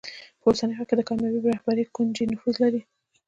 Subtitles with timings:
[0.39, 2.81] په اوسني وخت کې د کامیابې رهبرۍ کونجي نفوذ دی.